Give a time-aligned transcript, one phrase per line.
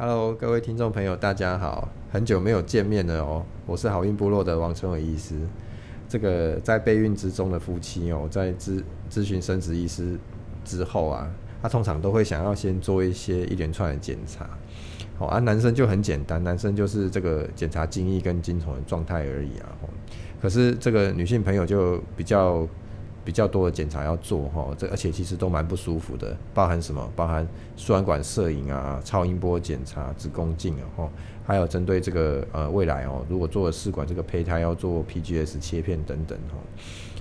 [0.00, 3.44] Hello，各位听众朋友，大家好，很久没有见面了哦。
[3.66, 5.34] 我是好孕部落的王春伟医师。
[6.08, 8.80] 这个在备孕之中的夫妻哦，在咨
[9.10, 10.16] 咨询生殖医师
[10.64, 11.28] 之后啊，
[11.60, 14.48] 他通常都会想要先做一些一连串的检查。
[15.18, 19.66] 哦，啊，男生就很简单，男生就是这个检查精液跟精虫的状态而已啊。
[20.40, 22.64] 可是这个女性朋友就比较。
[23.28, 27.12] 比较多的检查要做哈，这而且其实都蛮不舒服的，包含什么？
[27.14, 31.04] 包含输卵管摄影啊、超音波检查、子宫镜啊，
[31.44, 36.56] 还有针对这个呃未来哦，如果做了试管这个胚胎要做 PGS 切片等等哈，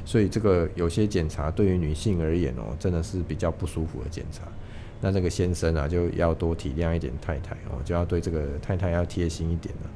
[0.05, 4.43] 所以这个有些检查对于女性而言哦，真的是比较不舒服的检查。
[5.01, 9.89] 那这个先生啊，就要多体谅一点太太哦，就要对这个太太要贴心一点了。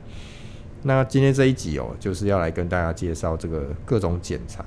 [0.84, 4.66] 那今天这一集哦，就是要来跟大家介绍这个各种检查。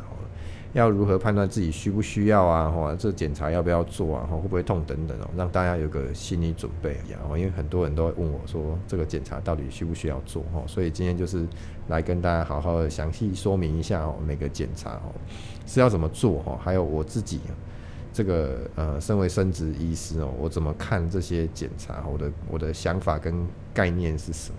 [0.74, 2.68] 要如何判断自己需不需要啊？
[2.68, 4.26] 哈这检查要不要做啊？
[4.26, 7.24] 会不会痛等等哦，让大家有个心理准备啊。
[7.28, 10.42] 因为很多人都会问我说，这个检查到底需不需要做？
[10.52, 11.46] 哈，所以今天就是
[11.86, 15.14] 来跟大家好好的详细说明一下哦，每个检查哦
[15.64, 17.40] 是要怎么做哈，还有我自己
[18.12, 22.04] 这个呃，身为生殖医师哦，我怎么看这些检查？
[22.10, 24.56] 我的我的想法跟概念是什么？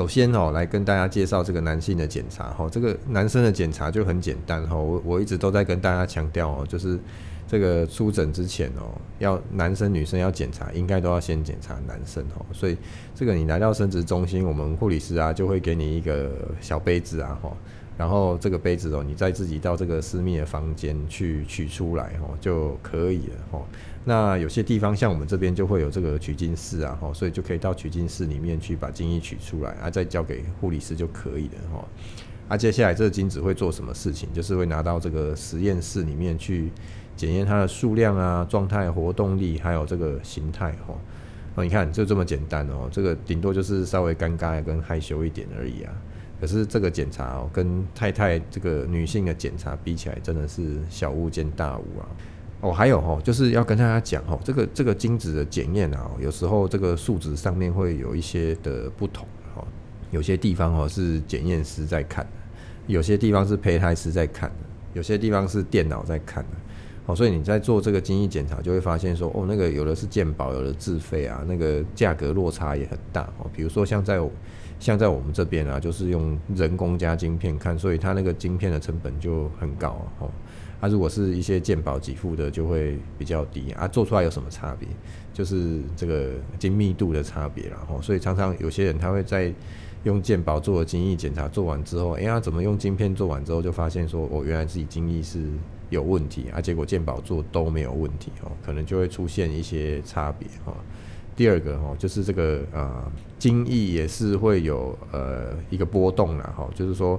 [0.00, 2.66] 首先哦，来跟大家介绍这个男性的检查哈。
[2.72, 4.74] 这个男生的检查就很简单哈。
[4.74, 6.98] 我我一直都在跟大家强调哦，就是
[7.46, 12.46] 这个出诊之前哦，要男生女生要检查，应该都要先检查男生哦。
[12.50, 12.78] 所以
[13.14, 16.30] 这个你来到生殖中心，我们护理师啊就会给你一个
[16.62, 17.54] 小杯子啊哈。
[18.00, 23.62] 然后这个杯子哦，你再自己到这个私密的房间去取出来哦就可以了哦。
[24.06, 31.84] 那有些地方像我们这边就会有这个取精室啊，哈，所以就可以到取精室里面去把精液取出来啊，再交给护理师就可以了哈。
[32.48, 34.32] 啊，接下来这个精子会做什么事情？
[34.32, 36.70] 就是会拿到这个实验室里面去
[37.14, 40.94] 检验它的数量啊、状态、活动力，还有这个形态哈。
[41.56, 45.92] 哦，你看就这么简单哦，这个顶多就是稍微尴尬跟害羞一点而已啊。
[46.40, 52.08] 可是这个检查哦，跟太太这个女性的检查比起来，真的是小巫见大巫啊。
[52.62, 59.66] 哦，还有哦，就是要跟大家讲哦，这个这个精子的检验啊，有时候这个数值上面会有一些的不同哦。
[60.10, 62.26] 有些地方哦是检验师在看，
[62.86, 64.50] 有些地方是胚胎师在看，
[64.92, 66.44] 有些地方是电脑在看。
[67.06, 73.50] 哦，所以你在做这个精液检查，就会发现说，哦，那个有的是健保，有的自费啊，那个价格落差也很大哦。
[73.54, 74.20] 比如说像在
[74.80, 80.28] 像在我们这边啊，就是用人工加晶片看，所以它那个晶片的成本就很高哦。
[80.80, 83.86] 啊、如果是一些鉴宝给付的，就会比较低啊。
[83.86, 84.88] 做出来有什么差别？
[85.34, 87.76] 就是这个精密度的差别啦。
[87.86, 89.52] 吼，所以常常有些人他会在
[90.04, 95.44] 用健宝做的精液检查做完之后，哎、欸、呀，怎么用晶片做完之后就发现说，哦，原来自己精液是
[95.90, 96.62] 有问题啊。
[96.62, 100.74] 结果健宝做都没有问题哦，可能就会出现一些差别哈。
[101.40, 106.52] 第二个哈，就是这个呃，精液也是会有呃一个波动啦。
[106.54, 107.18] 哈，就是说。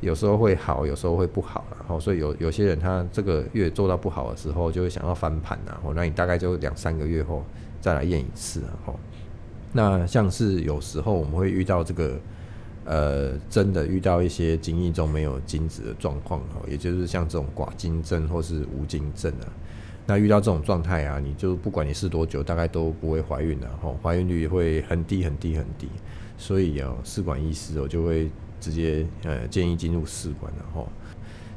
[0.00, 7.42] 有时候会好，有时候会不好，然后所以有有些人他这个月做到不好的时候，就会想要翻盘，然后那你大概就两三个月后
[7.80, 9.00] 再来验一次，然后
[9.72, 12.20] 那像是有时候我们会遇到这个
[12.84, 19.48] 呃真的遇到一些精液中没有精子的状况，也就是像这种寡精症或是无精症啊，
[20.06, 25.88] 那遇到这种状态啊，你就不管你试多久，大概都不会怀孕的，吼，怀孕率会很低很低很低，
[26.38, 28.30] 所以啊，试管医师我就会。
[28.60, 30.88] 直接呃建议进入试管，然后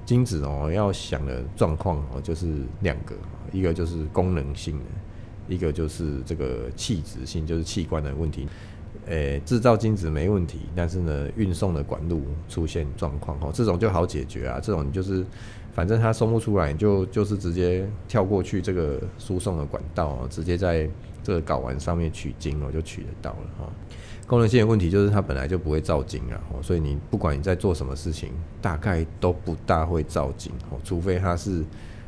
[0.06, 2.48] 精子哦要想的状况哦就是
[2.82, 3.16] 两个，
[3.54, 4.86] 一个就是功能性的，
[5.48, 8.46] 一个就是这个器质性，就是器官的问题。
[9.06, 14.60] 诶，制造精子没问题，但是呢运送的管路出现状况哦，这种就好解决啊。
[14.60, 15.26] 这种就是
[15.78, 20.90] 反正它送不出来，就就是直接跳过去这个输送的管道，直接在
[21.22, 23.72] 这个睾丸上面取精哦，就取得到了哈。
[24.26, 31.64] 功能性的问题就是它本来就不会造精啊，所以你不管你在做什么事情，大概都不大会造精哦，除非它是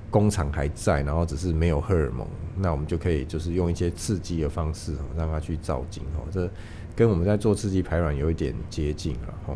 [0.09, 2.28] 工厂还在，然后只是没有荷尔蒙，
[2.58, 6.49] 那我们就可以就是用一些刺激的方式让它去造精哦，这
[6.96, 9.55] 跟我们在做刺激排卵有一点接近了哈。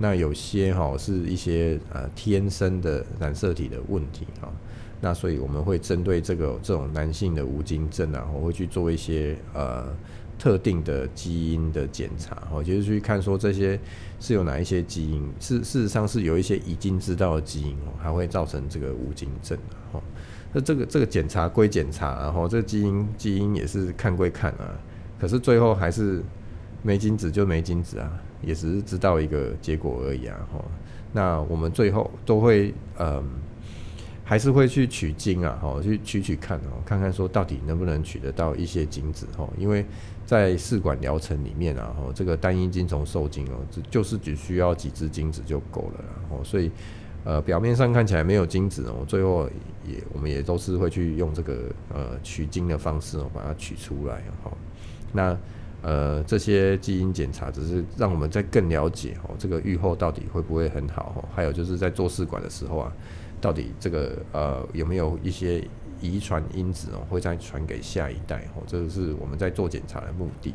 [0.00, 4.50] 那有些哈是一些呃天生的染色体的问题哈，
[5.00, 9.86] 那所以我们会针对这个这种男性的无精症啊，我会去做一些呃。
[10.40, 13.78] 特定的基因的检查，哦，就是去看说这些
[14.18, 19.58] 是有哪一些基因，事事实上是有一些已经知道的基因哦，还会造成这个无精症
[19.92, 20.00] 哦。
[20.54, 24.72] 那这个这个检查归检查，然后这个基因基因也是看归看啊，
[25.20, 26.24] 可是最后还是
[26.82, 28.10] 没精子就没精子啊，
[28.42, 30.36] 也只是知道一个结果而已啊。
[31.12, 33.22] 那我们最后都会嗯。
[34.22, 39.84] 还是会去取精啊，哈，去取取看哦，看看说到底能不能取得到一些精子哈，因为
[40.24, 43.58] 在试管疗程里面啊，哈，这个单一精虫受精哦，
[43.90, 46.70] 就是只需要几只精子就够了，然后所以
[47.24, 49.50] 呃表面上看起来没有精子哦，最后
[49.84, 54.52] 也我们也都是会去用这个呃取精的方式哦把它取出来哈，
[55.12, 55.36] 那
[55.82, 62.92] 呃这些基因检查只是让我们在更了解哦这个预后到底会不会很好哦，还有就是在做试管的时候啊。
[63.42, 65.66] 到底这个呃有没有一些
[65.98, 68.62] 遗传因子哦，会再传给下一代哦？
[68.66, 70.52] 这个是我们在做检查的目的。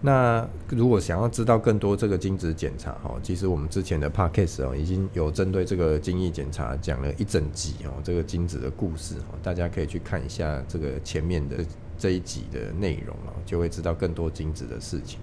[0.00, 11.56] 那如果想要知道更多这个精子检查哈，其实我们之前的 podcast 哦已经有针对这个精液检查讲了一整集哦，这个精子的故事哦，大家可以去看一下这个前面的
[11.98, 15.20] 这一集的内容啊，就会知道更多精子的事情。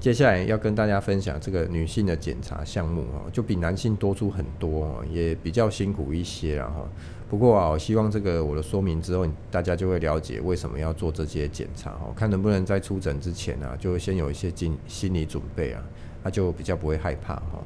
[0.00, 6.88] 接下来要跟大家分享这个女性的检查项目哦，就比男性多出很多，也比较辛苦一些了哈。
[7.30, 15.80] 不过啊，我希望这个我的说明之后，大家就会了解为什么要做这些检查哦，看能不能在出诊之前啊，就先有一些心心理准备啊，
[16.24, 17.62] 那就比较不会害怕哈。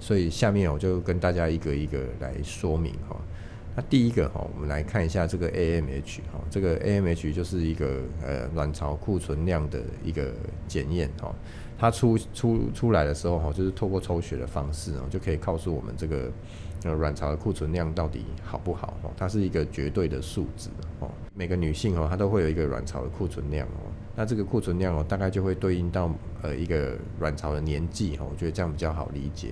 [0.00, 3.16] 所以下面我就跟大家一个一个来说明哈。
[3.76, 10.32] 那第一个哈，我们来看一下这个 AMH 哈，这个 AMH 就是一个呃卵巢库存量的一个
[10.66, 11.32] 检验哈。
[11.78, 16.28] 它出出出来的时候哈，就是透过抽血的方式哦，就可以告诉我们这个
[16.84, 19.10] 呃卵巢的库存量到底好不好哦。
[19.16, 20.68] 它是一个绝对的数值
[21.00, 21.10] 哦。
[21.34, 23.90] 每个女性哦，她都会有一个卵巢的库存量哦。
[24.16, 26.10] 那这个库存量哦，大概就会对应到
[26.42, 28.24] 呃一个卵巢的年纪哈。
[28.28, 29.50] 我觉得这样比较好理解。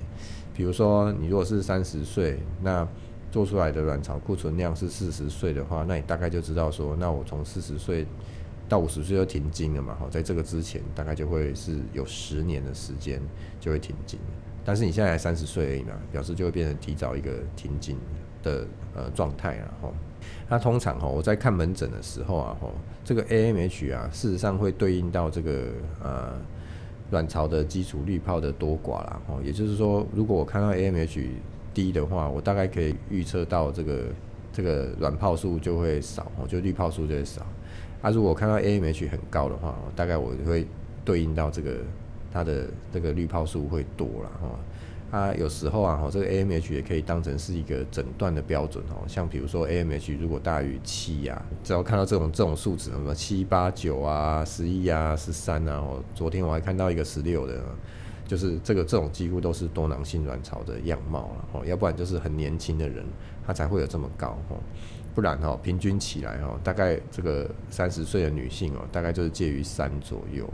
[0.55, 2.87] 比如说你如果是三十岁，那
[3.31, 8.06] 做出来的卵巢库存量是四十岁的话，那你大概就知道说，那我从四十岁。
[8.69, 9.94] 到五十岁就停经了嘛？
[9.94, 13.23] 哈，在这个之前大概就会是有十年的时间
[13.61, 14.19] 就会停经，
[14.67, 17.97] 但是你现在才三十岁而已嘛，表示就会变成提早一个停经
[18.43, 18.67] 的
[18.97, 19.93] 呃状态了哈。
[20.49, 22.73] 那通常哈，我在看门诊的时候啊，吼，
[23.05, 25.69] 这个 AMH 啊，事实上会对应到这个
[26.03, 26.33] 呃
[27.13, 29.23] 卵巢的基础滤泡的多寡啦。
[29.29, 31.29] 吼，也就是说，如果我看到 AMH
[31.73, 34.05] 低的话，我大概可以预测到这个
[34.53, 37.47] 这个卵泡数就会少哦，就滤泡数就会少。
[38.03, 40.67] 啊，如果看到 AMH 很高的话，大概我就会
[41.05, 41.77] 对应到这个
[42.32, 44.58] 它的这个滤泡数会多了哈。
[45.08, 49.06] 啊，有时候啊，这个 AMH 也可以当成是一个诊断的标准哦。
[49.06, 57.62] 像比如说 AMH 如果大于七呀，只要看到这种这种数值，什么七八九啊、十一啊、十三啊，哦，昨天我还看到一个十六的，
[58.26, 61.64] 就是这个这种几乎都是多囊性卵巢的样貌了哦。
[61.64, 63.06] 要不然就是很年轻的人，
[63.46, 64.58] 他才会有这么高哦。
[65.14, 70.46] 不然哦，平均起来哦，大概这个三十岁的女性哦，大概就是介于三左右。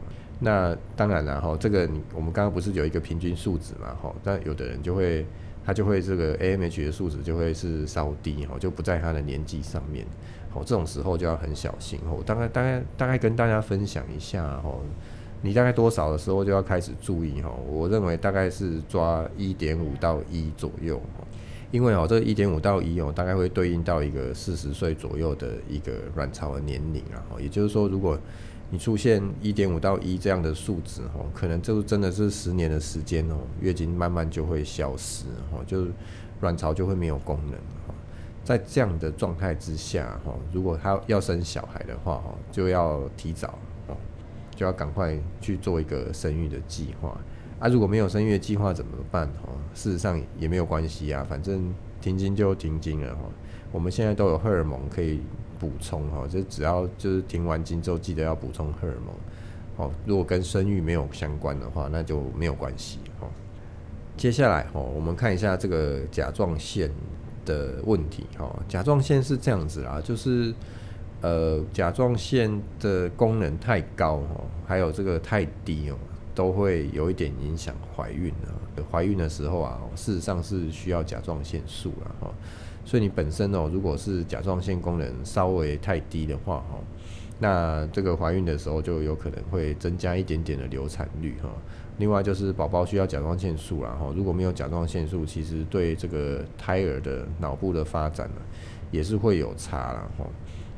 [0.44, 4.12] 那当然了哈，这个我们刚刚不是有一个平均数值嘛哈？
[4.24, 5.24] 但有的人就会
[5.64, 10.04] 他就会这个 AMH 的数值就会是稍低哈，就不在他的年纪上面。
[10.50, 12.20] 好，这种时候就要很小心哦。
[12.26, 14.74] 大概大概大概跟大家分享一下哈，
[15.42, 17.48] 你大概多少的时候就要开始注意哈？
[17.68, 21.00] 我认为大概是抓一点五到一左右。
[21.70, 27.24] 因为哦，这一点五到一哦，大概会对应到一个四十岁左右的一个卵巢的年龄啊。
[27.40, 28.18] 也就是说，如果
[28.72, 35.92] 你出现一点五到一这样的数值哦，可能就真的是十年的时间哦，月经慢慢就会消失哦，就是
[36.40, 37.60] 卵巢就会没有功能。
[38.42, 43.96] 在这样的状态之下哈，如果他要生小孩的话哈，就要提早哦，
[44.56, 47.20] 就要赶快去做一个生育的计划。
[47.60, 49.28] 啊，如果没有生育计划怎么办？
[49.44, 53.20] 哦，事实上也没有关系啊，反正停经就停经了哈。
[53.70, 55.20] 我们现在都有荷尔蒙可以
[55.62, 59.14] 补充哈，就只要就是停完经之后记得要补充荷尔蒙。
[59.76, 63.28] 哦，如果跟生育没有相关的话，那就没有关系哦。
[64.16, 66.90] 接下来哦，我们看一下这个甲状腺
[67.44, 68.52] 的问题哈。
[68.66, 70.52] 甲状腺是这样子啦，就是
[71.20, 75.96] 呃，甲状腺的功能太高哦，还有这个太低哦。
[76.34, 78.56] 都会有一点影响怀孕啊。
[78.90, 82.30] 怀孕的时候啊，事实上是需要甲状腺素了哈。
[82.84, 86.78] 所以你本身哦，如果是甲状腺功能稍微太低的话哈，
[87.38, 91.48] 那这个怀孕的时候就有可能会增加一点点的流产率哈。
[91.98, 98.40] 另外就是宝宝需要甲状腺素啦哈，如果没有甲状腺素，其实对这个胎儿的脑部的发展呢，
[98.90, 100.26] 也是会有差了哈。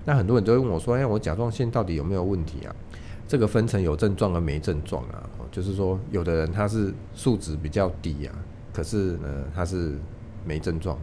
[0.05, 2.75] 那很多人都会问我说，哎，我甲状腺到底有没有问题啊？
[3.27, 8.35] 这个分成有症状和没症状啊，就是说，有的人他是数值比较低啊，
[8.73, 9.95] 可是呢，他是
[10.45, 10.99] 没症状。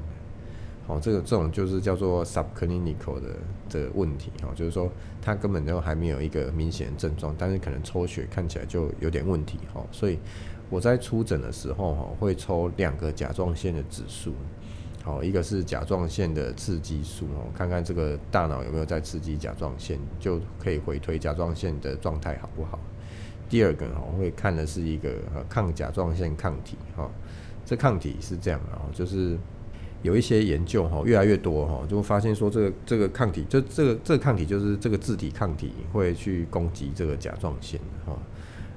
[0.88, 3.36] 好，这个这种就是叫做 subclinical 的
[3.70, 10.20] 的问题，哈，就是说他根本就还没有一个明显的症状，但是可能抽血看起来就有点问题，哈，所以
[10.70, 14.34] 我在出诊的时候哈，会抽两个甲状腺的指数，
[15.04, 22.80] 好，一个是甲状腺的刺激素哦，看看这个大脑有没有在刺激甲状腺，就可以回推甲状腺的状态好不好。
[23.48, 25.14] 第二个哈，我会看的是一个
[25.48, 27.10] 抗甲状腺抗体哈，
[27.64, 29.38] 这抗体是这样的啊，就是。
[30.02, 38.18] 有一些研究哈，越来越多哈，就会发现说这个这个抗体，就这个这个抗体就是这个自体抗体会去攻击这个甲状腺哈，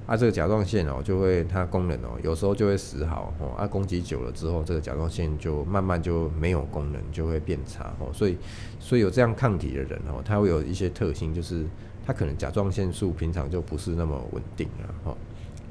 [0.05, 8.37] 啊这个甲状腺哦就会它功能哦有时候就会死好哦，啊攻击久了之后，这个甲状腺就慢慢就没有功能，就会变差哦，所以
[8.79, 11.65] 所以有这样抗体的人哦，他会有一些特性，就是
[12.05, 15.17] 他可能甲状腺素平常就不是那么稳定了哈，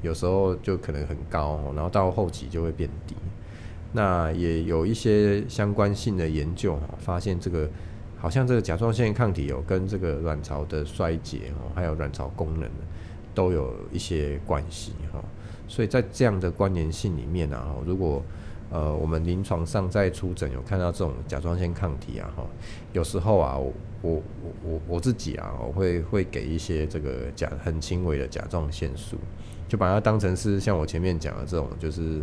[0.01, 3.15] 有时候就可能很高，然后到后期就会变低。
[3.95, 7.69] 那也有一些相关性的研究，发现这个
[8.17, 12.69] 好像这个甲状腺抗体有跟这个卵巢的衰竭哦，还有卵巢功能
[13.33, 15.23] 都有一些关系哈。
[15.69, 18.21] 所以在这样的关联性里面啊，如果
[18.69, 22.45] 呃我们临床上在出诊有看到这种甲状腺抗体啊哈，
[22.91, 23.71] 有时候啊我
[24.01, 24.21] 我
[24.61, 29.15] 我我自己啊我会会给一些这个甲很轻微的甲状腺素，
[29.69, 32.21] 就把它当成是像我前面讲的这种就是。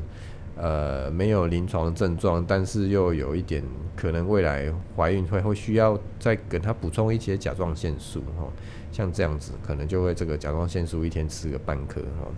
[0.55, 3.65] 呃，没有临床症状，但是又有一点
[3.97, 8.47] 可能未来怀孕会会需要再给他补充一些甲状腺素哈，
[8.93, 12.29] 像这样子可能就会这个甲状腺素一天吃个半颗哈，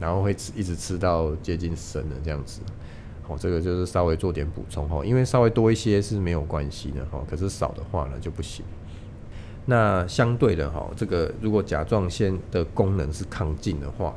[0.00, 2.62] 然后会吃一直吃到接近生的这样子，
[3.22, 8.64] 好，这个就是稍微做点补充哈，因为稍微多一些是没有关系的哈，可是少的话呢就不行。
[9.66, 14.16] 那相对的哈，这个如果甲状腺的功能是亢进的话。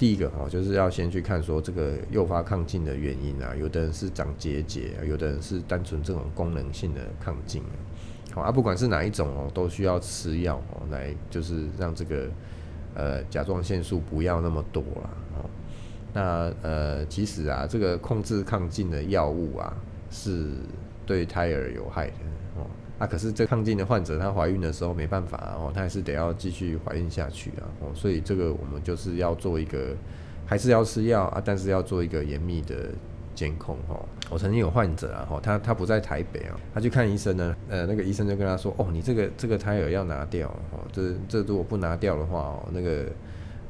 [0.00, 7.62] 第一个哈，就是要先去看说这个诱发亢进的原因啊，有的人是长结节，有的人是单纯这种功能性的亢进，
[8.32, 12.30] 好啊，不管是哪一种哦，都需要吃药哦，来就是让这个
[12.94, 15.10] 呃甲状腺素不要那么多啦。
[15.36, 15.50] 哦。
[16.14, 19.76] 那呃其实啊，这个控制亢进的药物啊，
[20.10, 20.46] 是
[21.04, 22.14] 对胎儿有害的。
[23.00, 29.96] 啊，可是这抗进的患者，她怀孕的时候没办法哦，她还是得要继续怀孕下去啊，哦，所以这个我们就是要做一个，
[30.46, 32.90] 还是要吃药啊，但是要做一个严密的
[33.34, 34.06] 监控哦。
[34.28, 43.06] 我曾经有患者啊，哦，他他不在台北啊，他去看医生呢，呃，那个医生就跟他说，哦，你这个这个胎儿要拿掉哦，这这如果不拿掉的话哦，那个。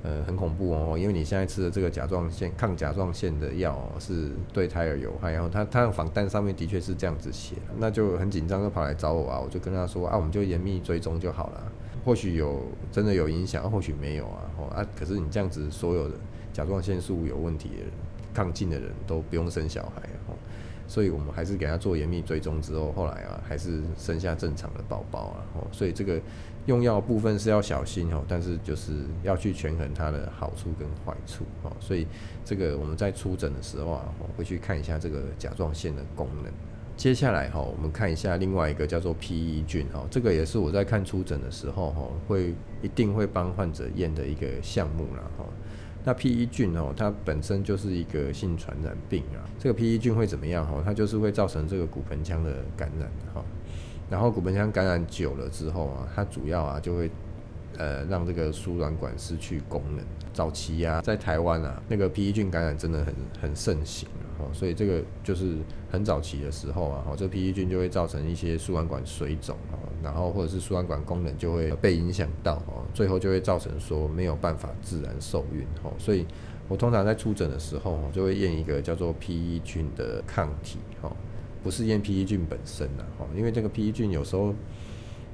[0.03, 11.63] 呃，很恐怖哦，因为你现在吃的这个甲状腺抗甲状腺的药是对胎儿有害，然后他他的访单上面的确是这样子写，那就很紧张，就跑来找我啊，我就跟他说啊，我们就严密追踪就好了，
[12.03, 16.15] 或许有真的有影响，或许没有啊，哦啊，可是你这样子所有的
[16.51, 17.89] 甲状腺素有问题的人，
[18.33, 20.33] 抗进的人都不用生小孩哦，
[20.89, 26.19] 所以我们还是给他做严密追踪之后，后来啊还是生下正常的宝宝啊，哦，所以这个。
[26.67, 32.07] 用药部分是要小心哦，但是就是要去权衡它的好处跟坏处哦，所以
[32.45, 34.05] 这个我们在初诊的时候啊，
[34.37, 36.53] 会去看一下这个甲状腺的功能。
[36.97, 45.45] 接下来哈，我们看一下另外一个叫做 PE 菌哈，这个也是我在看出诊的时候哈，会一定会帮患者验的一个项目啦哈。
[46.05, 50.83] 那 PE 菌哦，它本身就是一个性传染病啊，这个 PE 菌会怎么样哈？
[50.85, 53.43] 它就是会造成这个骨盆腔的感染哈。
[54.11, 57.11] 然后骨盆腔感染久了之后啊，它主要啊就会，
[57.79, 60.05] 呃，让这个输卵管失去功能。
[60.33, 65.57] 早期啊，在台湾啊，那个 PE 菌感染真的很很盛行哦，所以这个就是
[65.91, 76.25] 很早期的时候啊，哦，这 PE 菌就会造成一些输卵管水肿哦，然后或者是输卵管功能就会被影响到哦，最后就会造成说没有办法自然受孕哦，所以
[76.69, 80.79] 我通常在出诊的时候就会验一个叫做 PE 菌的抗体。
[81.63, 84.55] 不是验 PE 菌本身的哈，因为这个 PE 菌有时候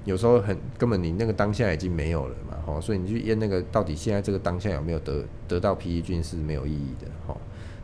[0.05, 7.37] 有时候很根本你那个当下已经没有了嘛哈，所以你去验那个到底现在这个当下有没有得得到 PE 菌是没有意义的哈。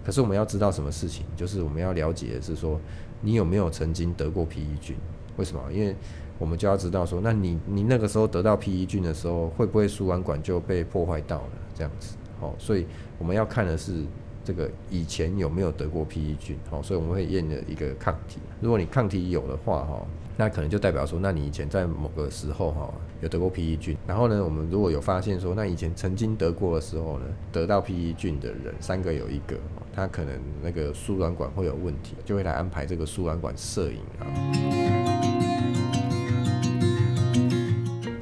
[0.05, 2.81] 可是我们要知道什么事情，就是我们要了解的是说
[3.21, 4.97] 你有没有曾经得过 PE 菌？
[5.37, 5.63] 为什么？
[5.73, 5.95] 因为
[6.39, 12.17] 我们就要知道说，那你你那个时候得到 PE 菌的时候，会不会输卵管就被破坏到了这样子？
[12.41, 12.87] 好，所以
[13.19, 14.05] 我们要看的是。
[14.45, 16.59] 这个以前有没有得过 PE 菌？
[16.69, 18.39] 好，所以我们会验的一个抗体。
[18.61, 20.05] 如果你抗体有的话，哈，
[20.37, 23.97] 那可能就代表说，那你以前在某个时候，哈，有得过 PE 菌。
[24.07, 29.57] 然后呢，我们如果有发现说，那以前曾经得过的时候呢，得到 PE 菌的人三个有一个，
[29.95, 34.27] 他可能那个输卵管会有问题，就会来安排这个输卵管摄影啊。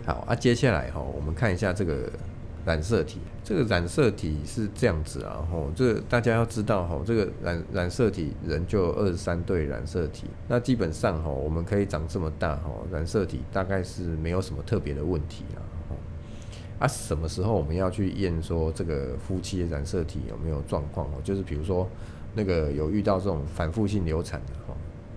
[0.04, 2.10] 好啊，接下来哈，我们看一下这个。
[2.64, 15.96] 染色体，这个染色体是这样子啊，吼，这个大家要知道吼，这个染染色体人就二十三对染色体，那基本上吼，我们可以长这么大吼，染色体大概是没有什么特别的问题啊，吼，
[16.78, 21.14] 啊，什么时候我们要去验说这个夫妻的染色体有没有状况哦？
[21.24, 21.88] 就是比如说
[22.34, 24.52] 那个有遇到这种反复性流产的，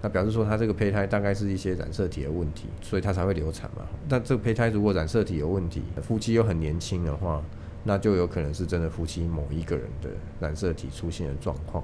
[0.03, 3.87] 那表示说他这个胚胎大概是一些染色体的问题，所以他才会流产嘛。
[4.09, 7.41] 那这个胚胎如果染色体有问题，夫妻又很年轻的话，
[7.85, 10.09] 那就有可能是真的夫妻某一个人的
[10.41, 11.81] 染色体出现了状况。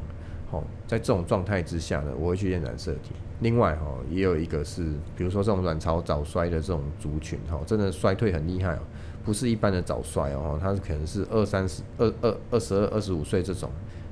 [0.52, 3.12] 好，在这种状态之下呢，我会去验染色体。
[3.40, 4.84] 另外哈，也有一个是，
[5.16, 8.80] 比如说这种卵巢早衰的这种族群哈，真的衰退很厉害哦，
[9.24, 13.70] 不是一般的早衰哦，它是可能是二三十、二二二十二、二十五岁这种，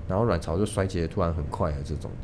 [0.07, 2.17] 然后卵巢就衰竭突然很快的这种的，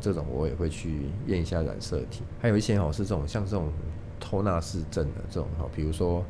[0.00, 2.22] 这种我也会去验一下染色体。
[2.40, 3.72] 还有一些哦是这种像这种
[4.18, 6.24] 偷纳氏症的这种哈，比如说。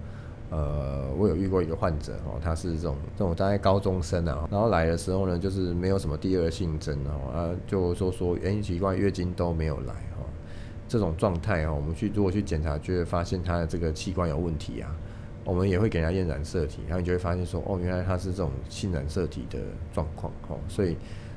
[0.52, 10.26] 呃，我有遇过一个患者哦，他是这种这种大概高中生啊，然后来的时候呢，就是没有什么第二性征哦，啊，就说说原因奇怪，月经都没有来哈，
[10.88, 14.90] 这种状态啊，我们去如果去检查，就会发现他的这个器官有问题啊，
[15.44, 19.60] 我们也会给他验染色体，然后你就会发现说，哦，原来他是这种性染色体的
[19.92, 20.96] 状况哦，所以。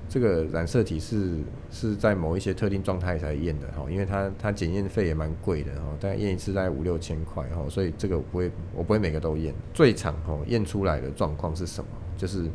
[0.10, 1.38] 这个染色体是
[1.72, 9.54] 是在某一些特定状态才验的哈，因为它它检验费也蛮贵的哈，大概验一次大概五六千块哈，所以这个我不会我不会每个都验。
[9.74, 11.90] 最常哈验出来的状况是什么？
[12.16, 12.48] 就是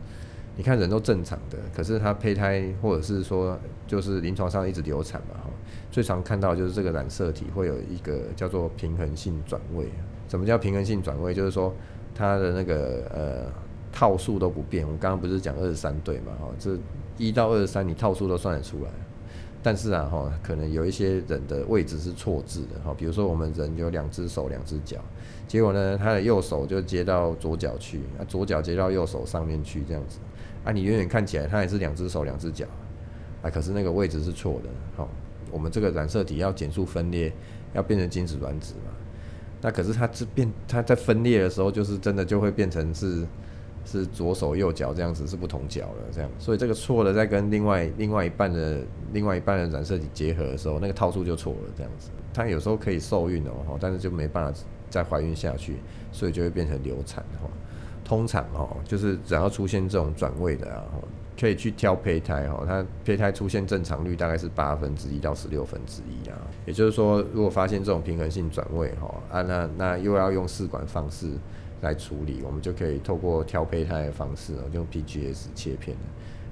[0.57, 5.51] 你看人都正常的，可是他胚胎或者是说就是临床上一直流产嘛哈，
[5.91, 9.89] 最常看到就是这个染色体会有一个叫做平衡性转位。
[10.29, 11.33] 什么叫平衡性转位？
[11.33, 11.75] 就是说
[12.15, 13.53] 它的那个呃
[13.99, 14.87] 套数都不变。
[14.87, 16.79] 我刚刚不是讲二十三对嘛哈，这。
[17.17, 18.91] 一到二十三，你套数都算得出来，
[19.61, 24.99] 但是啊哈，可能有一些人的位置是错置的哈，比如说我们人有两只手两只脚，
[25.49, 30.21] 结果呢，他的右手就接到左脚去，啊左脚接到右手上面去这样子，
[30.63, 32.65] 啊你远远看起来他也是两只手两只脚，
[33.43, 35.09] 啊可是那个位置是错的，好，
[35.51, 37.33] 我们这个染色体要减速分裂，
[37.73, 38.93] 要变成精子卵子嘛，
[39.61, 43.27] 那可是它这变它在分裂的时候，就是真的就会变成是。
[43.91, 48.83] 是左手右脚这样子是不同脚了，这样，所以这个错了，在跟另外另外一半的
[49.15, 52.11] 另外一半的染色体结合的时候，那个套数就错了，这样子。
[52.35, 54.61] 它有时候可以受孕哦，但是就没办法
[54.91, 55.79] 再怀孕下去，
[56.13, 57.25] 所以就会变成流产。
[58.05, 60.85] 通常哈，就是只要出现这种转位的啊，
[61.41, 66.37] 可以去挑胚胎哈，它胚胎出现正常率大概是八分之一到十六分之一啊。
[66.67, 71.33] 也就是说，如果发现这种平衡性转位哈啊，那那又要用试管方式。
[71.81, 75.97] 来处理，我们就可以透过挑胚胎的方式，就用 PGS 切片，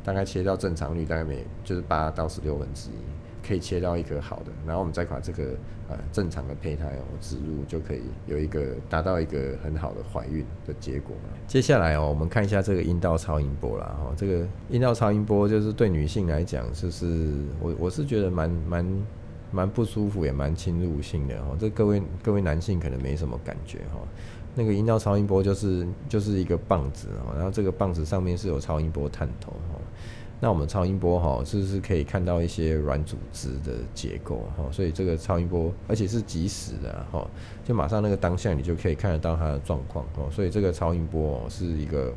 [0.04, 5.56] 大概切到正常率大概每就是八到十六分之一，可以切到一颗好的，然后我们再把这个
[5.88, 11.14] 呃正常的胚胎哦植入，就可以有一个达到一个很好的怀孕的结果。
[11.46, 19.06] 接下来哦，我们看一下这个阴道超音波啦哈，这个阴道超音波就是对女性来讲，就是我我是觉得蛮蛮
[19.50, 24.00] 蛮不舒服，也蛮侵入性的哈，这各位各位男性可能没什么感觉哈。
[24.58, 29.78] 那个阴道超音波就是就是一个棒子哦，然后这个棒子上面是有超音波探头哈。
[30.40, 34.64] 那我们超音波哈，是不是可以看到一些软组织的结构哈？
[34.72, 37.26] 所以这个超音波，而且是即时的哈，
[37.64, 40.28] 就马上那个当下你就可以看得到它的状况哦。
[40.30, 42.12] 所以这个超音波是一个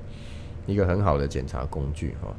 [0.66, 2.34] 一个很好的检查工具哈。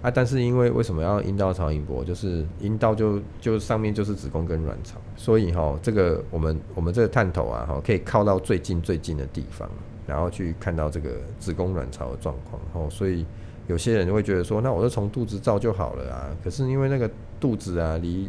[0.00, 2.04] 啊，但是因为为什么要阴道超音波？
[2.04, 9.68] 就是阴道就就上面就是子宫跟卵巢，所以哈，这个我们我们这个探头啊，哈，可以靠到最近最近的地方，
[10.06, 12.62] 然后去看到这个子宫卵巢的状况。
[12.74, 13.26] 哦，所以
[13.66, 16.30] 有些人会觉得说，那我就从肚子照就好了啊。
[16.44, 18.28] 可是因为那个肚子啊，离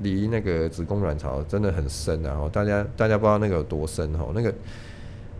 [0.00, 2.48] 离那个子宫卵巢真的很深啊。
[2.50, 4.54] 大家大家不知道那个有多深哈，那个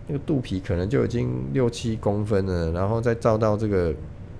[0.08, 3.94] 那个肚皮可能就已经六七公分了，然后再照到这个。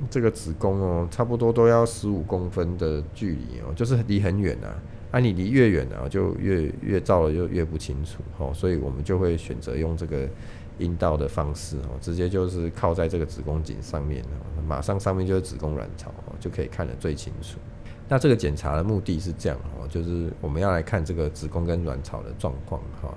[0.09, 4.73] 这个子宫哦，差不多都要十五公分的距离哦，就是离很远啊。
[5.11, 8.53] 啊，你离越远啊，就越越照了就越不清楚哦。
[8.55, 10.29] 所以我们就会选择用这个
[10.79, 17.59] 阴道的方式哦，直接就是靠在这个子宫颈上面哦，马上上面就是子宫卵巢哦，就可以看得最清楚。
[18.09, 23.13] 那这个检查的目的是这样哦，就是我们要来看这个子宫跟卵巢的状况哈。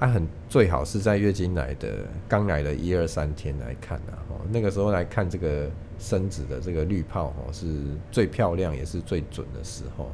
[0.00, 5.70] 啊，很最好是在月经来的刚来的一二三天来看啊，哦，那个时候来看这个。
[5.98, 7.66] 生子的这个滤泡哈是
[8.10, 10.10] 最漂亮也是最准的时候哈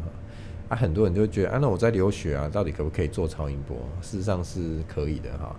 [0.69, 3.77] 啊，很多人就觉得啊，那我在流血啊，到底可不可以做超音波？
[4.01, 5.55] 事实上是可以的哈，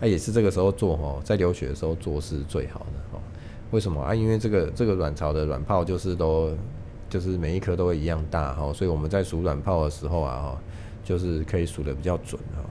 [0.00, 3.22] 啊也是这个时候做哈，在流血的时候做是最好的哈。
[3.70, 4.14] 为什么啊？
[4.14, 6.52] 因为这个这个卵巢的卵泡就是都
[7.08, 10.62] 就是每一颗都会一样大哈，所以我们在数卵泡的时候啊哈，
[11.04, 12.62] 就是可以数得比较准哈。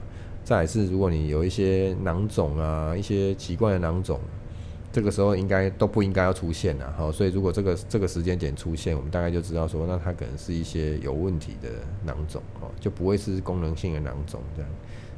[0.44, 4.20] 再来是如果你有一些囊肿啊，一些奇怪的囊肿。
[4.90, 11.68] 这个时候应该都不应该要出现了，好，所以如果这个这个时间点出现，我们大概就知道说，那它可能是一些有问题的
[12.04, 14.70] 囊肿，哦，就不会是功能性的囊肿这样。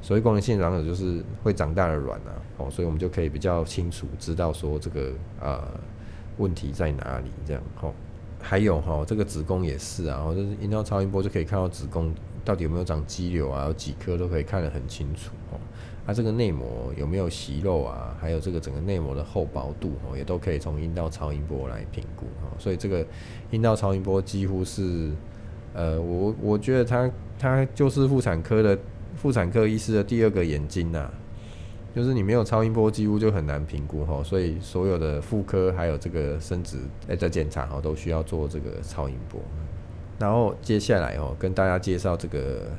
[0.03, 5.63] 所谓功能性囊肿就是会长大的卵啊，哦，所以我们就可以比较清楚知道说这个呃
[6.39, 7.93] 问题在哪里这样，哦，
[8.41, 12.13] 还有哈，这个子宫也是啊，就是阴道超音波就可以看到子宫
[12.45, 15.61] 到底有没有长肌瘤啊，有几颗都可以看得很清楚，哦。
[16.07, 18.17] 它这个内膜有没有息肉啊？
[18.21, 22.51] 还有这个整个内膜的厚薄度哦，也都可以从阴道超音波来评估哦。
[22.59, 23.07] 所以这个
[23.51, 25.13] 阴道超音波几乎是，
[25.73, 28.77] 呃，我我觉得它它就是妇产科的
[29.15, 31.09] 妇产科医师的第二个眼睛呐。
[31.95, 34.23] 就是你没有超音波，几乎就很难评估哈。
[34.25, 39.41] 所以所有的妇科还有这个生殖诶的检查哈，都需要做这个超音波。
[40.19, 42.71] 然后接下来哦，跟大家介绍这个。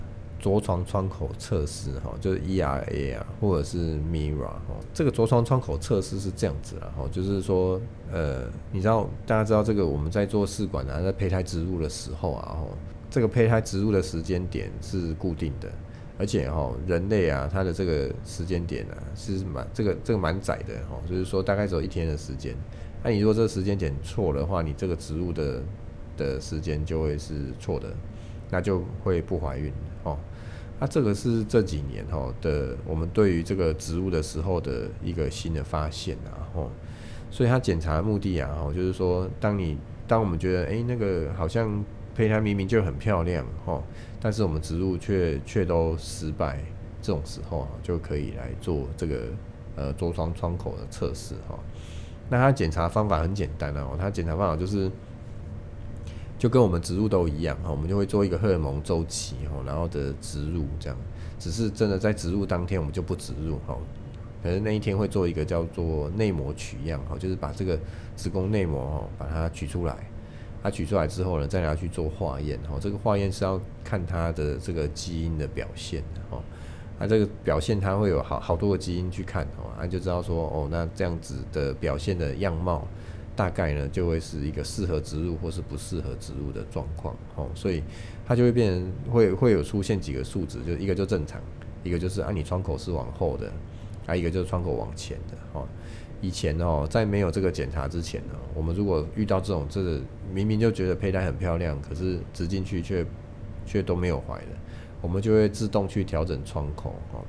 [0.42, 3.78] 着床窗口测试哈，就是 ERA 啊，或者是
[4.12, 4.76] MIRA 哈。
[4.92, 7.80] 这个着床窗口测试是这样子啦哈，就是说，
[8.12, 12.68] 呃，你知道大家知道这个我们在做试管啊，在胚胎植入的时候啊，哈，
[13.10, 15.72] 这个胚胎植入的时间点是固定的，
[16.18, 22.56] 而且哈，人类啊，它的这个时间点啊是蛮这个这个蛮窄的哈，就是说大概只有一天的时间。
[23.04, 25.62] 那你如果这个时间点错的话，你这个植入的
[26.18, 27.94] 的时间就会是错的，
[28.50, 29.72] 那就会不怀孕
[30.04, 30.18] 哦。
[30.82, 36.72] 那、这个是这几年哈的，我们对于这个植入的时候的一个新的发现啊，吼，
[37.30, 43.84] 所以它检查的目的啊，吼，就是说，当你当我们觉得，哎，那个好像胚胎明明就很漂亮，吼，
[44.20, 46.60] 但是我们植入却却都失败，
[47.00, 49.26] 这种时候啊就可以来做这个
[49.76, 51.60] 呃着床窗口的测试哈。
[52.28, 54.90] 那它检查方法很简单哦，它检查方法就是。
[56.42, 60.98] 就跟我们植入都一样哈，我们就会做一个荷尔蒙周期哈，然后的植入这样，
[61.38, 63.78] 只是真的在植入当天我们就不植入哈，
[64.42, 67.78] 可是那一天会做一个叫做内膜取样哈，就是把这个
[68.16, 69.96] 子宫内膜哈把它取出来，
[70.64, 76.42] 它取出来之后呢，再拿去做化验哈，这个化验是要看它的这个基因的表现哈，
[76.98, 82.88] 那这个表现它会有好好多个基因去看哦，那就知道说哦，那这样子的表现的样貌。
[83.42, 87.82] 大概呢，就会是一个适合植入或是不适合植入的状况，哦，所以
[88.24, 91.42] 它就会变成会会有出现几个数值，就一个就正常，
[91.84, 93.52] 一个就是啊你窗口是往后的，
[94.06, 95.68] 还、啊、一个就是窗口往前的，哦，
[96.22, 100.00] 以前哦，在没有这个检查之前呢，我们如果遇到这种这个
[100.32, 103.04] 明明就觉得胚胎很漂亮，可是植进去却
[103.66, 104.52] 却都没有怀的，
[105.02, 107.26] 我们就会自动去调整窗口，哦，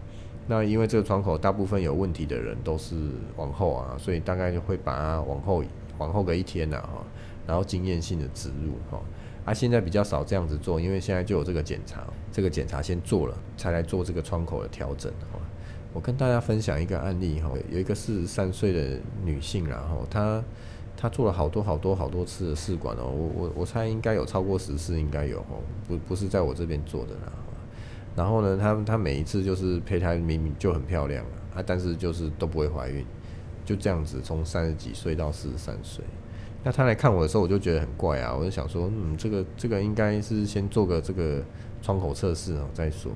[0.46, 2.96] 那因为这个窗口大部分有问题的人都是
[3.36, 5.64] 往后啊，所以大概就会把它往后。
[5.98, 7.04] 往后个一天呐哈，
[7.46, 9.00] 然后经验性的植入哈，
[9.44, 15.38] 啊现在比较少这样子做，因为现在就有这个检查，这个检查先做了，才来做这个窗口的调整哈。
[15.92, 20.42] 我跟大家分享一个案例哈，有一个四十三岁的女性然后她
[20.96, 27.32] 她做了好多好多好多次的试管哦，我我我猜应该有超过十次，应该有哦，不不是在我这边做的啦。
[28.16, 31.24] 然后呢，她她每一次就是胚胎明明就很漂亮
[31.54, 33.04] 啊，但是就是都不会怀孕。
[33.72, 36.04] 就这样子，从三十几岁到四十三岁，
[36.62, 41.42] 那他来看我的时候，我就觉得很怪啊，我就想说，嗯，这个这个应该是先做个这个
[41.80, 43.10] 窗口测试哦再说。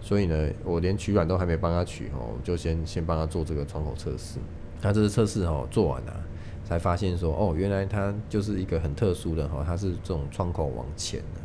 [0.00, 4.40] 所以呢，我连取卵都还没帮他取哦，就先先帮他做这个窗口测试。
[4.82, 6.24] 他这次测试哦做完了，
[6.64, 11.40] 才发现说，哦，原来他就是一个很特殊的哈，他是这种窗口往前的，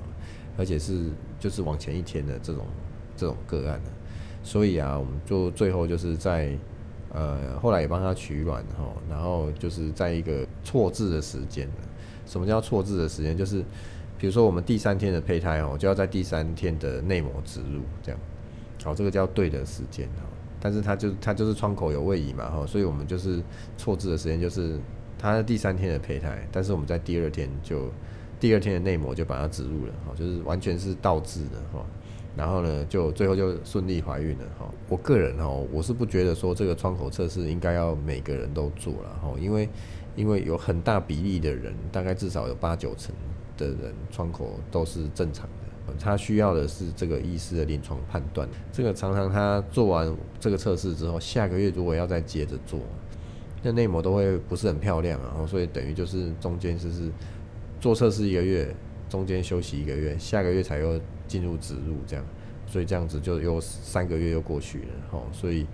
[0.57, 2.65] 而且是就是往前一天的这种
[3.15, 3.91] 这种个案的。
[4.41, 6.57] 所以啊，我们就最后就是在。
[7.13, 11.67] 呃，后来也帮他取卵哈，然后就是在一个错置的时间。
[12.25, 13.35] 什么叫错置的时间？
[13.35, 13.63] 就是
[14.17, 18.19] 比如说我们第三天的胚胎哦，就要在第三天的内膜植入这样。
[18.83, 20.23] 好，这个叫对的时间哈。
[20.61, 23.41] 但是它就它就是窗口有位移嘛哈，所以我们就是
[23.77, 24.77] 错置的时间，就是
[25.17, 27.89] 它第三天的胚胎，但是我们在第二天就
[28.39, 31.85] 第二天的内膜就把它植入了哈，就是完全是倒置的哈。
[32.37, 34.71] 然后呢，就最后就顺利怀孕了哈。
[34.87, 39.67] 我个人哈，我是不觉得说这个窗口测试应该要每个人都做了哈，因为
[40.15, 43.13] 因为有很大比例的人，大概至少有八九成
[43.57, 48.47] 的人窗口都是正常的，他需要的是这个医师的临床判断。
[48.71, 52.79] 这个常常他做完这个测试之后，下个月如果要再接着做，
[53.63, 57.11] 那内膜都会不是很漂亮然后，所以等于就是中间就是
[57.81, 58.73] 做测试一个月，
[59.09, 60.97] 中间休息一个月，下个月才又。
[61.29, 62.25] 进入植入这样，
[62.67, 65.65] 所以这样子就又三个月又过去了哈，所以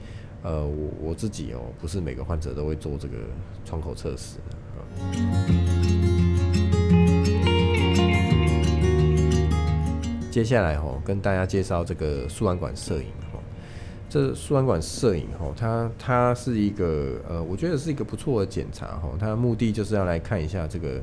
[0.44, 3.16] 呃我我自己哦不是每个患者都会做这个
[3.64, 4.38] 窗口测试。
[10.30, 13.40] 接下来哈跟大家介绍这个输卵管摄影哈，
[14.10, 19.10] 这输卵管摄影哈，它它是一个呃，我觉得是一个不错的检查哈。
[19.18, 21.02] 它的目的就是要来看一下这个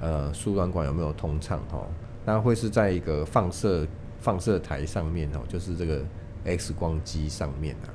[0.00, 1.86] 呃输卵管有没有通畅哈。
[2.26, 3.86] 那会是在一个放射
[4.18, 6.02] 放射台上面哦，就是这个
[6.44, 7.88] X 光机上面啊。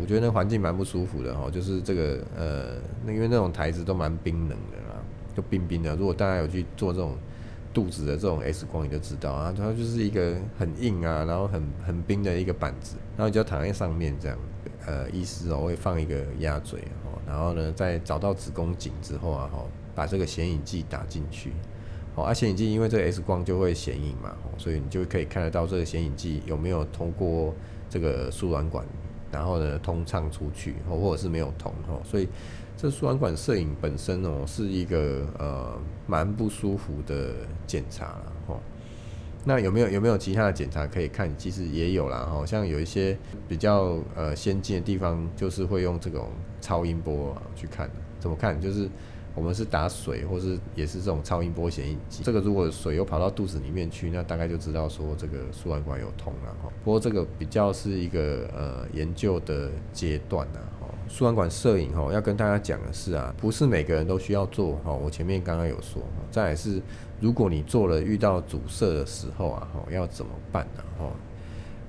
[0.00, 5.00] 我觉得那环境蛮不舒服的哈，就是这个呃，那因为那种台子都蛮冰冷的啦，
[5.36, 5.94] 就冰冰的。
[5.94, 7.16] 如果大家有去做这种
[7.72, 14.36] 肚子的这种 X 光，你就知道啊，它就是一个很硬啊，然后很很冰的一个板子，然后你就躺在上面这样。
[14.86, 21.52] 呃，医师哦会放一个鸭嘴哦，然后呢，在找到子宫颈之后啊，哈，把这个显影剂打进去。
[22.14, 27.54] 哦，而显影剂因为这个 X 光就会显影嘛，所以你就可以看得到这个显影剂有没有通过
[27.88, 28.84] 这个输卵管。
[29.32, 32.28] 然后呢，通畅出去，或者是没有通，哦所以
[32.76, 37.32] 这输卵管摄影本身哦，是一个呃蛮不舒服的
[37.66, 38.60] 检查了，
[39.44, 41.36] 那有没有有没有其他的检查可以看？
[41.36, 46.28] 其实也有啦，哈，像有一些比较呃先进的地方，就是会用这种
[46.60, 48.60] 超音波去看，怎么看？
[48.60, 48.88] 就是。
[49.34, 52.22] 我们是打水，或是也是这种超音波显影剂。
[52.22, 56.70] 这个如果水又跑到肚子里面去，那大概就知道说这个输卵管有通了哈。
[56.84, 60.86] 不过这个比较是一个呃研究的阶段呐哈。
[61.08, 64.92] 输卵管摄影哈，要跟大家讲的是啊，不是每个人都需要做哈。
[64.92, 66.80] 我前面刚刚有说，再来是
[67.20, 70.82] 如果你做了遇到阻塞的时候啊，哈，要怎么办呢？
[70.98, 71.10] 哈，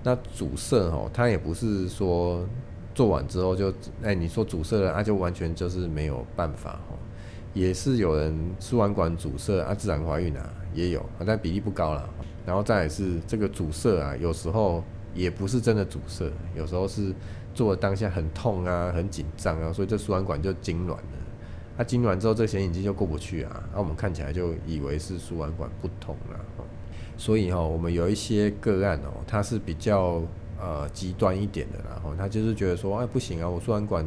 [0.04, 2.46] 那阻塞哈，它也不是说
[2.94, 3.72] 做完之后就
[4.04, 6.96] 哎你说阻塞了，那就完全就是没有办法哈。
[7.56, 12.08] 也是有人输卵管阻塞啊，自然怀孕啊，也有，但比例不高了。
[12.46, 17.16] 然后再来是这个阻塞啊，有时候也不是真的阻塞，有时候是
[17.54, 21.04] 做的当下很痛啊，很紧张啊，所以这输卵管就痉挛了。
[21.78, 26.40] 它痉挛之后，这显影剂就过不去啊，那我们看起来就以为是输卵管不通了。
[27.16, 30.22] 所以哈，我们有一些个案哦，它是比较
[30.60, 34.06] 呃极端一点的，然后他就是觉得说，哎不行啊，我输卵管。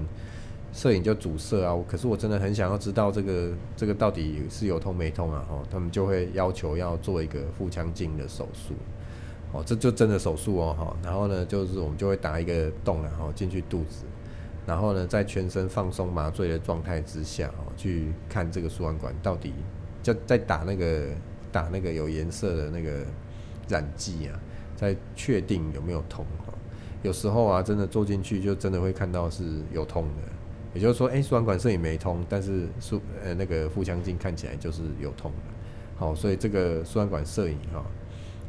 [0.79, 5.45] 摄影就主摄啊，可是我真的很想要知道这个这个到底是有通没通啊？
[5.51, 8.75] 哦，他们就会要求要做一个腹腔镜的手术，
[9.51, 14.05] 哦，这就真的手术哦，哈，然后呢，就是我们就会打一个洞，然后进去肚子，
[14.67, 19.53] 然后呢，在全身放松麻醉的状态之下，哦，去看这个输卵管到底，
[20.01, 21.09] 就在打那个
[21.51, 23.05] 打那个有颜色的那个
[23.69, 24.41] 染剂啊，
[24.77, 26.55] 在确定有没有通，哈，
[27.03, 30.38] 有时候啊，真的做进去就真的会看到是有通的。
[30.75, 35.37] 也就是说，哎、输卵管摄影没通，但是输呃那个腹腔镜看起来就是有通的，
[35.97, 37.85] 好，所以这个输卵管摄影哈，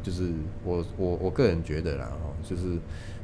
[0.04, 0.32] 就是
[0.64, 2.78] 我我我个人觉得啦，哈，就是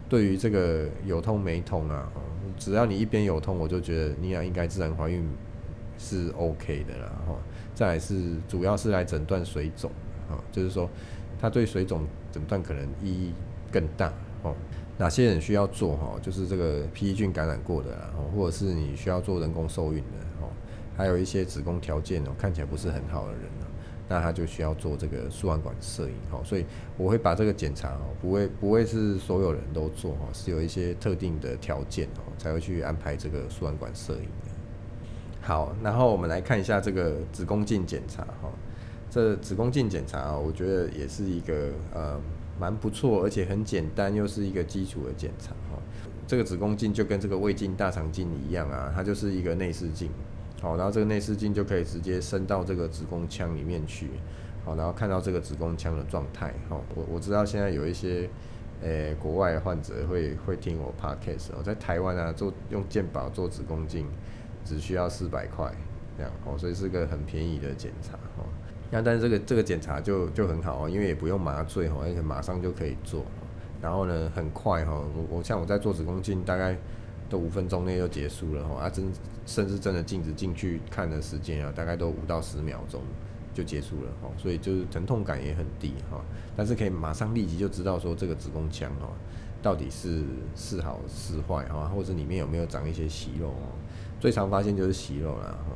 [0.08, 2.10] 对于这个有通没通啊，
[2.58, 5.28] 只要你一边有通，我就觉得你俩应该自然怀孕
[5.98, 7.36] 是 OK 的啦，哈。
[7.74, 9.92] 再来是主要是来诊断水肿，
[10.30, 10.90] 啊，就是说
[11.42, 13.34] 它对水肿诊断可能意义
[13.70, 14.56] 更大，哦。
[14.98, 16.14] 哪些人需要做哈？
[16.22, 20.48] 就是这个披衣菌感染过的啦，或者是你需要做人工受孕的哦，
[20.96, 23.66] 还有一些子宫条件哦看起来不是很好的人呢，
[24.08, 26.40] 那他就需要做这个输卵管摄影哈。
[26.46, 26.66] 所以
[26.98, 34.52] 我会把这个检查哦，不会不会是所有人都做哈，是有一些特定的条件哦才会去安排这个输卵管摄影的。
[35.42, 38.50] 好，然后我们来看一下这个子宫镜检查哈。
[39.10, 42.22] 这子宫镜检查啊我觉得也是一个呃。
[42.60, 45.82] 蛮不错，而且很简单，又是一个基础的检查哈。
[46.28, 50.10] 这个子宫镜就跟这个胃镜、大肠镜一样啊，它就是一个内视镜。
[50.62, 54.10] 好，然后这个内视镜就可以直接伸到这个子宫腔里面去，
[54.64, 56.54] 好，然后看到这个子宫腔的状态。
[56.70, 58.28] 哈，我我知道现在有一些
[58.82, 64.08] 诶、国外患者会会听我 podcast 哦，在台湾啊做用健保做子宫镜
[64.64, 65.72] 只需要四百块
[66.18, 68.46] 这样哦，所以是个很便宜的检查哦。
[68.92, 73.24] 那但是这个这个检查就就很好哦，因为也不用麻醉哈，而且马上就可以做，
[73.82, 76.78] 然后呢很快哈，我我像我在做子宫镜，大概
[77.28, 79.12] 都五分钟内就结束了哈，啊真
[79.46, 83.02] 甚至真的镜子进去看的时间啊，大概都五到十秒钟
[83.54, 86.24] 就结束了哈，所以就是疼痛感也很低哈，
[86.56, 89.10] 但是可以马上立即就知道说这个子宫腔哦
[89.62, 90.24] 到底是
[90.56, 93.74] 是好是坏哈，或者里面有没有长一些息肉哦，
[94.20, 95.74] 最常发现就是息肉了哈。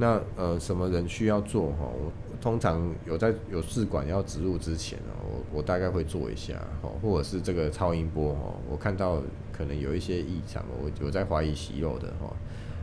[0.00, 1.80] 那呃，什么人需要做哈？
[1.82, 2.10] 我
[2.40, 12.34] 通常有在有试管要植入之前哦，我我大概会做一下哦，或者是这个超音波哦，我看到可能有一些异常，我有在怀疑息肉的哈。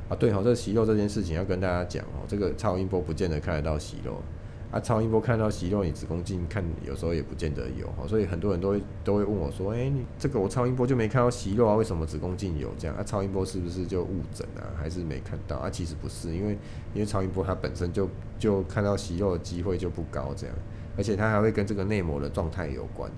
[0.10, 4.22] 啊，对哈，这息肉这件事情要跟大家讲哦，这个超音波不见得看得到息肉。
[4.70, 12.96] 啊，超音波看到息肉，你子宫镜看有时候也不见得有，所以很多人都会都会问我说，哎、你这个我超音波就没看到息肉啊，为什么子宫镜有这样？
[12.98, 14.68] 啊，超音波是不是就误诊啊？
[14.78, 15.56] 还是没看到？
[15.56, 16.58] 啊，其实不是，因为
[16.94, 20.56] 因为超音波它本身就就看到息肉的机会就不高这样，
[20.98, 23.10] 而且它还会跟这个内膜的状态有关。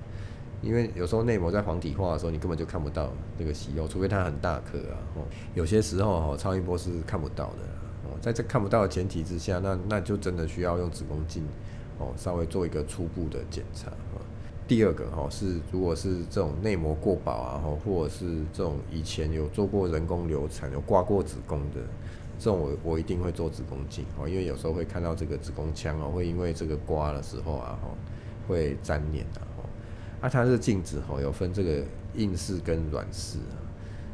[0.61, 4.99] 因为有时候内膜在黄体化的时候，你根本就看不到那个息肉，除非它很大颗啊。
[5.15, 5.23] 哦，
[5.55, 7.88] 有些时候哦，超音波是看不到的。
[8.21, 11.43] 在这看不到的前提之下，那那就真的需要用子宫镜
[11.97, 13.91] 哦，稍微做一个初步的检查。
[14.67, 21.81] 第二个哈是，如果是这种内膜过薄啊，或者是这种以前有做过人工流产、有刮过子宫的，
[22.37, 27.97] 这种我我一定会做子宫镜哦，因为有时候会看到这个子宫腔哦，会因为这个刮的时候啊，哦
[28.47, 29.41] 会粘连啊。
[30.21, 33.57] 啊，它是镜子哦有分这个硬式跟软式啊。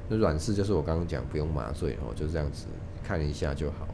[0.07, 2.67] 那软式就是我刚刚讲不用麻醉哦，就是这样子
[3.05, 3.87] 看一下就好。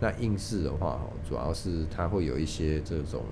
[0.00, 3.22] 那硬式的话，主要是它会有一些这种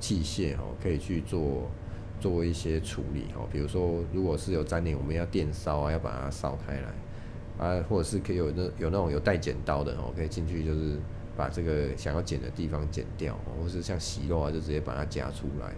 [0.00, 1.70] 器械哦，可以去做
[2.18, 3.46] 做一些处理哦。
[3.52, 10.98] 比如说，如果是有粘连，我们要电烧啊，要把它烧开来啊，或者是可以有那有那种有带剪刀的哦，可以进去就是
[11.36, 15.72] 把这个想要剪的地方剪掉，或是像息肉啊，就直接把它夹出来。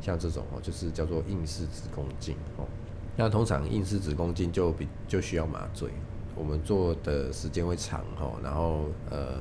[0.00, 2.66] 像这种哦，就是叫做硬式子宫镜哦。
[3.14, 5.90] 那通常硬式子宫镜就比就需要麻醉，
[6.34, 9.40] 我们做的时间会长吼，然后呃，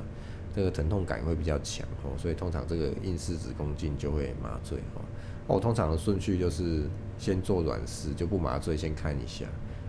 [0.53, 5.01] 这个疼痛感会比较强吼，所以通常这个硬式子宫颈就会麻醉哦。
[5.47, 6.83] 我，通常的顺序就是
[7.17, 9.45] 先做软式，就不麻醉，先看一下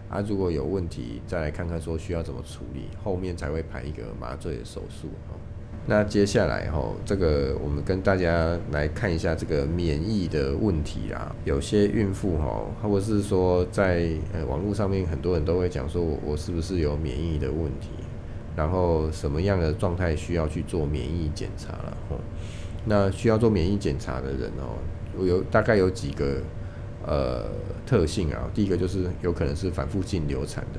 [0.08, 5.36] 啊，如果有问题再来看看说需要怎么处理，后面才会排一个麻醉的手术吼。
[5.84, 11.34] 那接下来哈，这个我们跟大家来看一下这个免疫的问题啦。
[11.44, 17.88] 有些孕妇哈，或者是说在呃网络上面很多人都会讲说，我我是不是有免疫的问题？
[18.54, 21.96] 然后什么样的状态需要去做免疫检查了？
[22.08, 22.16] 哈，
[22.84, 24.78] 那需要做免疫检查的人哦，
[25.26, 26.36] 有大概有几个
[27.04, 27.46] 呃
[27.84, 28.48] 特性啊。
[28.54, 30.78] 第一个就是有可能是反复性流产的。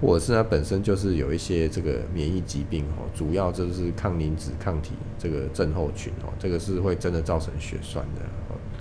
[0.00, 8.22] 或者是它本身就是有一些这个免疫疾病哦，主要就是抗磷脂抗体这个症候群哦，这个是会真的造成血栓的。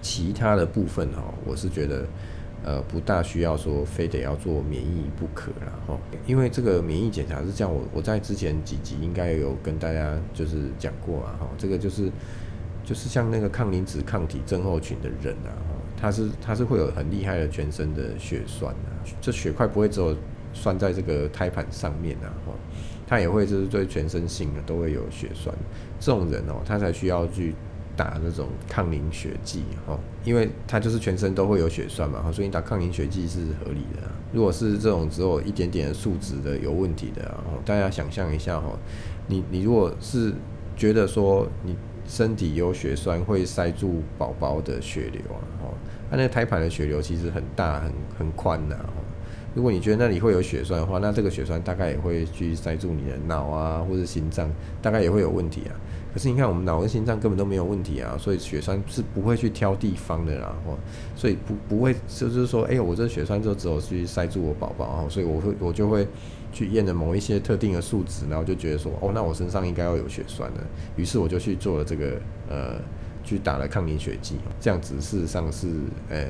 [0.02, 2.06] 其他的部分哦，我是觉得
[2.64, 12.10] 呃不大需要说非得要做免疫不可啦哈，因为这个免疫检查是这样，我我在之前几集应该有跟大家就是讲过啊哈，这个就是
[12.86, 15.52] 就是像那个抗磷脂抗体症候群的人啊，
[16.00, 20.16] 他是他是会有很厉害的全身的血栓啊，这血块不会只有。
[20.54, 22.54] 栓在这个胎盘上面啊，哈，
[23.08, 25.54] 他也会就是对全身性的都会有血栓，
[26.00, 27.56] 这种人哦，他才需要去
[27.96, 34.08] 打那种抗凝血剂，哈，因为他就是全身都会有血栓嘛，哈，所以你打抗凝血剂是合理的。
[34.32, 38.78] 如果是这种只有一点点的数值的有问题的，哦，大家想象一下哈，
[39.28, 40.34] 你你如果是
[40.78, 41.76] 觉得说你
[42.08, 45.74] 身体有血栓会塞住宝宝的血流啊，哦，
[46.10, 48.76] 他那个胎盘的血流其实很大很很宽的。
[49.56, 54.50] 如果你觉得那里会有血栓的话，那这个血栓大概也会去塞住你的脑啊，或者心脏，
[54.82, 55.74] 大概也会有问题啊。
[56.12, 60.78] 可是你看，我们脑跟心脏根本都没有问题啊，所以血栓是不会去挑地方的啦，哦，
[61.16, 66.08] 所以不不会就是说，哎、欸，我这血栓就只有去塞住我宝宝啊，所以我会我就会
[66.52, 70.62] 去验了某一些特定的数值，然后就觉得说，哦，那我身上应该要有血栓的，
[70.96, 72.80] 于是我就去做了这个呃，
[73.24, 75.68] 去打了抗凝血剂，这样子事实上是
[76.10, 76.26] 呃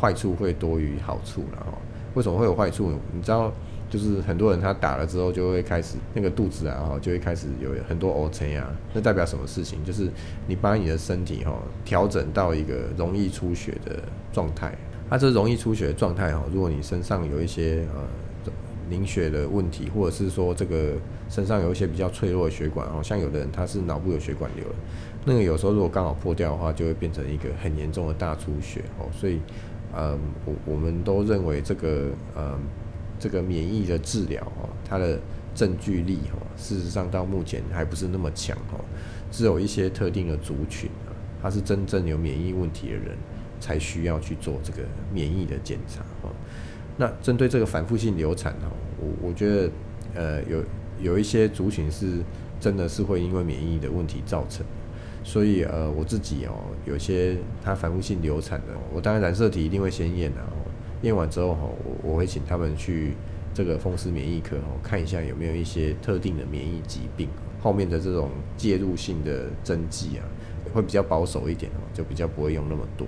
[0.00, 1.73] 坏处会多于好处了。
[2.14, 2.92] 为什么会有坏处？
[3.12, 3.52] 你知道，
[3.90, 8.72] 就是很多人他打了之后就会开始那个肚子啊，就会开始有很多乌青啊。
[8.92, 9.84] 那代表什么事情？
[9.84, 10.08] 就是
[10.46, 11.52] 你把你的身体哈
[11.84, 14.72] 调整到一个容易出血的状态。
[15.10, 18.52] 它这容易出血的状态哈，如果你身上有一些呃
[18.88, 20.92] 凝血的问题，或者是说这个
[21.28, 24.64] 身上有一些比较脆弱的血管哦，像有的人他是脑部有血管瘤，
[25.24, 29.40] 那个有时候如果刚好破掉的话，就会变成一个很严重的大出血哦，所以。
[29.96, 32.58] 嗯，我我们都认为这个嗯，
[33.18, 35.18] 这个免疫的治疗哦，它的
[35.54, 38.84] 证据力哦，事实上到目前还不是那么强哦，
[39.30, 43.16] 只有一些特定的族群啊，它是真正有免疫问题的人
[43.60, 46.30] 才需要去做这个免疫的检查哦。
[46.96, 49.70] 那针对这个反复性流产哦，我我觉得
[50.14, 50.64] 呃有
[51.00, 52.18] 有一些族群是
[52.58, 54.64] 真的是会因为免疫的问题造成。
[55.26, 56.52] 所以呃，我自己哦，
[56.84, 60.70] 有些他反复性流产的，我当然染色体一定会先验的哦。
[61.00, 63.14] 验完之后哈，我我会请他们去
[63.54, 67.26] 这个风湿免疫科哦，看一下有没有一些特定的免疫疾病，
[67.62, 70.22] 后面的这种介入性的针剂啊，
[70.74, 73.06] 会比较保守一点哦，就比较不会用那么多。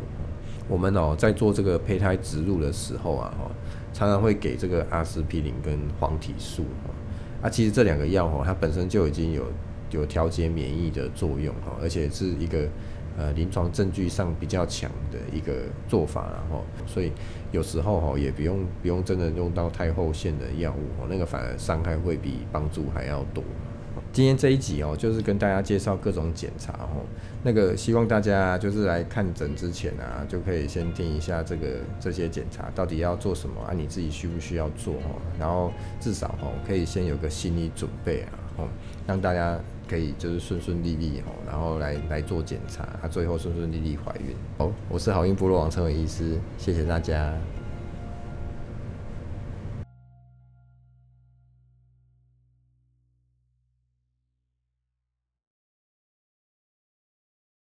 [0.69, 3.51] 我们哦，在做这个胚胎植入的时候啊，哈，
[3.93, 6.65] 常常会给这个阿司匹林跟黄体素
[7.43, 9.45] 啊，其实这两个药哈，它本身就已经有。
[9.91, 12.67] 有调节免疫的作用哈，而且是一个
[13.17, 15.53] 呃临床证据上比较强的一个
[15.89, 17.13] 做法，然后所以
[17.53, 23.43] 有时候哈也不用不用真的用到太后线的药物，那个反而伤害会比帮助还要多。
[24.13, 27.05] 今天这一集哦，就是跟大家介绍各种检查哦。
[27.43, 31.67] 那个希望大家就是来看诊之前啊，就可以先听一下这个
[32.01, 35.21] 这些检查到底要做什么啊，你自己需不需要做哦？
[35.39, 35.71] 然后
[36.01, 38.69] 至少哦，可以先有个心理准备啊，哦，
[39.07, 39.59] 让大家
[39.89, 44.35] 可以就是顺顺利利哦，然后来来做检查，她，最后顺顺利利怀孕。
[44.59, 47.33] 哦，我是好运部落王陈伟医师，谢谢大家。